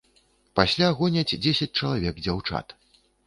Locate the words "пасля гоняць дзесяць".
0.59-1.69